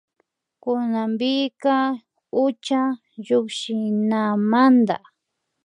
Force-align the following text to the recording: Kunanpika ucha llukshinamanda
Kunanpika 0.63 1.75
ucha 2.45 2.81
llukshinamanda 3.25 4.95